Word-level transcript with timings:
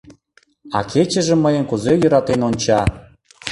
А 0.77 0.79
кечыже 0.91 1.35
мыйым 1.43 1.65
кузе 1.67 1.93
йӧратен 2.01 2.41
онча... 2.49 2.81